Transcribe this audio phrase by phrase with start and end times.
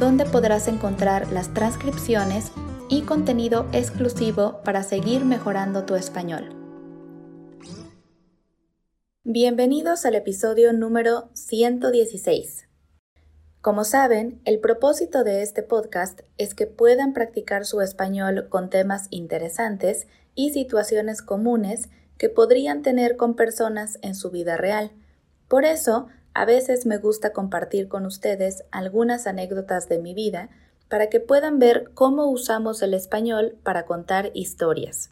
[0.00, 2.52] donde podrás encontrar las transcripciones
[2.88, 6.48] y contenido exclusivo para seguir mejorando tu español.
[9.24, 12.66] Bienvenidos al episodio número 116.
[13.60, 19.06] Como saben, el propósito de este podcast es que puedan practicar su español con temas
[19.10, 24.92] interesantes y situaciones comunes que podrían tener con personas en su vida real.
[25.46, 26.08] Por eso,
[26.40, 30.48] a veces me gusta compartir con ustedes algunas anécdotas de mi vida
[30.88, 35.10] para que puedan ver cómo usamos el español para contar historias.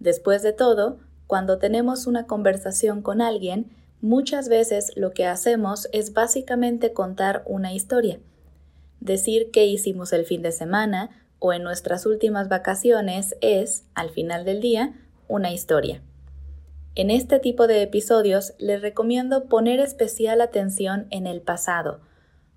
[0.00, 6.12] Después de todo, cuando tenemos una conversación con alguien, muchas veces lo que hacemos es
[6.12, 8.18] básicamente contar una historia.
[8.98, 14.44] Decir qué hicimos el fin de semana o en nuestras últimas vacaciones es, al final
[14.44, 14.94] del día,
[15.28, 16.02] una historia.
[16.98, 22.00] En este tipo de episodios les recomiendo poner especial atención en el pasado.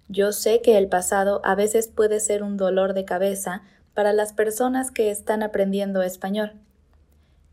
[0.07, 4.31] Yo sé que el pasado a veces puede ser un dolor de cabeza para las
[4.31, 6.53] personas que están aprendiendo español.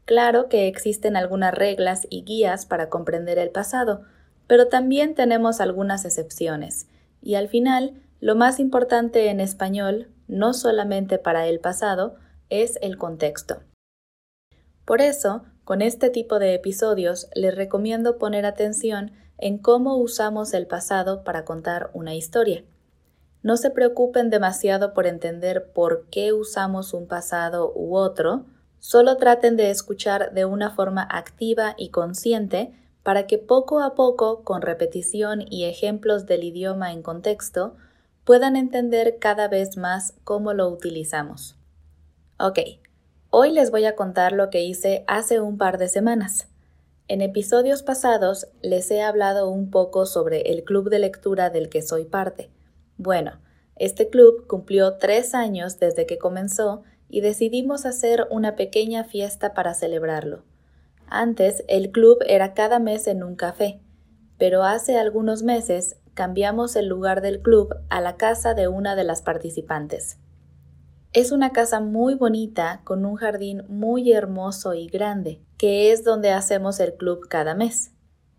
[0.05, 4.03] Claro que existen algunas reglas y guías para comprender el pasado,
[4.47, 6.87] pero también tenemos algunas excepciones,
[7.21, 12.15] y al final, lo más importante en español, no solamente para el pasado,
[12.49, 13.61] es el contexto.
[14.85, 20.69] Por eso, con este tipo de episodios les recomiendo poner atención en cómo usamos el
[20.69, 22.63] pasado para contar una historia.
[23.43, 28.47] No se preocupen demasiado por entender por qué usamos un pasado u otro,
[28.79, 32.73] solo traten de escuchar de una forma activa y consciente
[33.03, 37.75] para que poco a poco, con repetición y ejemplos del idioma en contexto,
[38.23, 41.57] puedan entender cada vez más cómo lo utilizamos.
[42.39, 42.61] Ok,
[43.39, 46.49] Hoy les voy a contar lo que hice hace un par de semanas.
[47.07, 51.83] En episodios pasados les he hablado un poco sobre el club de lectura del que
[51.83, 52.49] soy parte.
[52.97, 53.33] Bueno,
[53.77, 59.75] este club cumplió tres años desde que comenzó y decidimos hacer una pequeña fiesta para
[59.75, 60.43] celebrarlo.
[61.07, 63.83] Antes el club era cada mes en un café,
[64.39, 69.05] pero hace algunos meses cambiamos el lugar del club a la casa de una de
[69.05, 70.17] las participantes.
[71.13, 76.31] Es una casa muy bonita con un jardín muy hermoso y grande, que es donde
[76.31, 77.93] hacemos el club cada mes.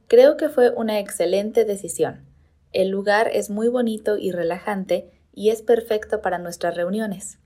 [0.07, 2.25] Creo que fue una excelente decisión.
[2.71, 7.39] El lugar es muy bonito y relajante y es perfecto para nuestras reuniones.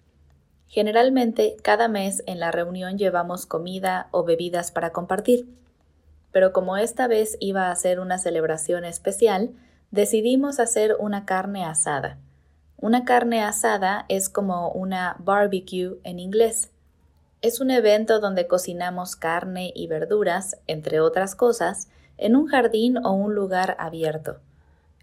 [0.67, 5.47] Generalmente cada mes en la reunión llevamos comida o bebidas para compartir.
[6.31, 9.51] Pero como esta vez iba a ser una celebración especial,
[9.91, 12.19] decidimos hacer una carne asada.
[12.81, 16.71] Una carne asada es como una barbecue en inglés.
[17.43, 23.11] Es un evento donde cocinamos carne y verduras, entre otras cosas, en un jardín o
[23.11, 24.39] un lugar abierto.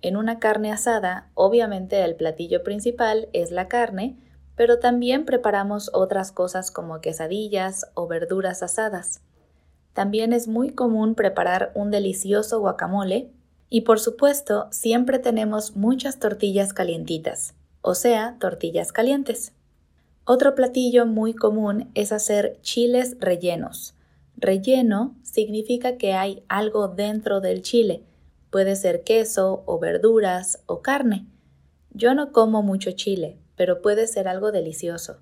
[0.02, 4.16] En una carne asada, obviamente el platillo principal es la carne,
[4.56, 9.20] pero también preparamos otras cosas como quesadillas o verduras asadas.
[9.92, 13.30] También es muy común preparar un delicioso guacamole
[13.70, 19.52] y por supuesto siempre tenemos muchas tortillas calientitas o sea, tortillas calientes.
[20.24, 23.94] Otro platillo muy común es hacer chiles rellenos.
[24.36, 28.04] Relleno significa que hay algo dentro del chile.
[28.50, 31.26] Puede ser queso o verduras o carne.
[31.90, 35.18] Yo no como mucho chile, pero puede ser algo delicioso.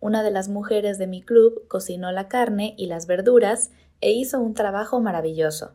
[0.00, 4.40] Una de las mujeres de mi club cocinó la carne y las verduras e hizo
[4.40, 5.72] un trabajo maravilloso.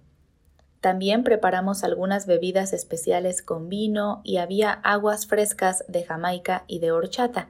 [0.83, 6.91] También preparamos algunas bebidas especiales con vino y había aguas frescas de Jamaica y de
[6.91, 7.47] horchata.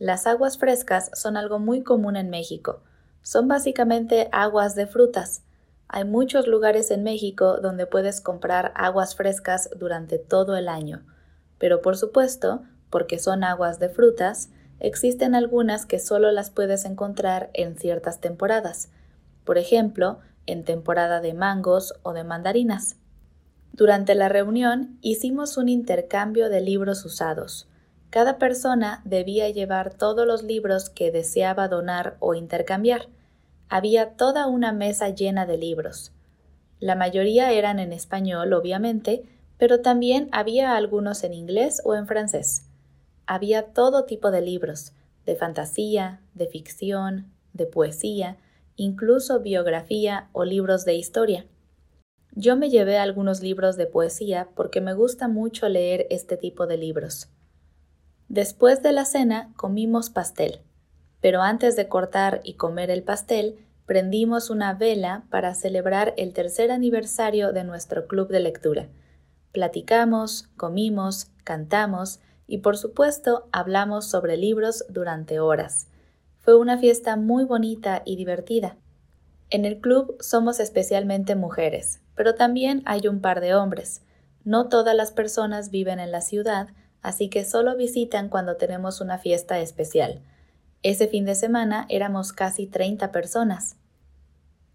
[0.00, 2.82] Las aguas frescas son algo muy común en México.
[3.22, 5.44] Son básicamente aguas de frutas.
[5.86, 11.06] Hay muchos lugares en México donde puedes comprar aguas frescas durante todo el año.
[11.56, 14.50] Pero por supuesto, porque son aguas de frutas,
[14.80, 18.88] existen algunas que solo las puedes encontrar en ciertas temporadas.
[19.44, 22.96] Por ejemplo, en temporada de mangos o de mandarinas.
[23.72, 27.68] Durante la reunión hicimos un intercambio de libros usados.
[28.10, 33.08] Cada persona debía llevar todos los libros que deseaba donar o intercambiar.
[33.68, 36.12] Había toda una mesa llena de libros.
[36.80, 39.22] La mayoría eran en español, obviamente,
[39.58, 42.66] pero también había algunos en inglés o en francés.
[43.26, 44.92] había todo tipo de libros,
[45.24, 48.38] de fantasía, de ficción, de poesía,
[48.80, 51.44] incluso biografía o libros de historia.
[52.32, 56.78] Yo me llevé algunos libros de poesía porque me gusta mucho leer este tipo de
[56.78, 57.28] libros.
[58.28, 60.60] Después de la cena comimos pastel,
[61.20, 66.70] pero antes de cortar y comer el pastel, prendimos una vela para celebrar el tercer
[66.70, 68.88] aniversario de nuestro club de lectura.
[69.52, 75.89] Platicamos, comimos, cantamos y por supuesto hablamos sobre libros durante horas.
[76.40, 78.76] Fue una fiesta muy bonita y divertida.
[79.50, 84.02] En el club somos especialmente mujeres, pero también hay un par de hombres.
[84.44, 86.68] No todas las personas viven en la ciudad,
[87.02, 90.22] así que solo visitan cuando tenemos una fiesta especial.
[90.82, 93.76] Ese fin de semana éramos casi 30 personas.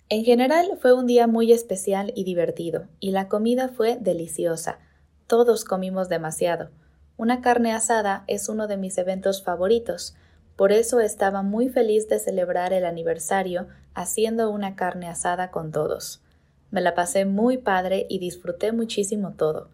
[0.08, 4.78] En general fue un día muy especial y divertido, y la comida fue deliciosa.
[5.26, 6.70] Todos comimos demasiado.
[7.18, 10.16] Una carne asada es uno de mis eventos favoritos,
[10.56, 16.22] por eso estaba muy feliz de celebrar el aniversario haciendo una carne asada con todos.
[16.72, 19.70] Me la pasé muy padre y disfruté muchísimo todo.